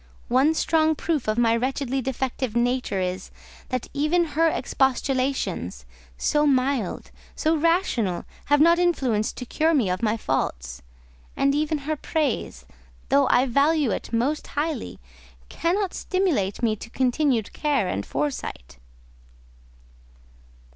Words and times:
One 0.29 0.55
strong 0.55 0.95
proof 0.95 1.27
of 1.27 1.37
my 1.37 1.55
wretchedly 1.55 2.01
defective 2.01 2.55
nature 2.55 2.99
is, 2.99 3.29
that 3.69 3.87
even 3.93 4.29
her 4.33 4.49
expostulations, 4.49 5.85
so 6.17 6.47
mild, 6.47 7.11
so 7.35 7.55
rational, 7.55 8.25
have 8.45 8.59
not 8.59 8.79
influence 8.79 9.31
to 9.33 9.45
cure 9.45 9.75
me 9.75 9.91
of 9.91 10.01
my 10.01 10.17
faults; 10.17 10.81
and 11.37 11.53
even 11.53 11.77
her 11.85 11.95
praise, 11.95 12.65
though 13.09 13.27
I 13.29 13.45
value 13.45 13.91
it 13.91 14.11
most 14.11 14.47
highly, 14.47 14.97
cannot 15.49 15.93
stimulate 15.93 16.63
me 16.63 16.75
to 16.77 16.89
continued 16.89 17.53
care 17.53 17.87
and 17.87 18.03
foresight." 18.03 18.77